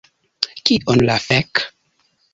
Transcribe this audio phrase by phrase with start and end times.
[0.69, 1.65] Kion la fek...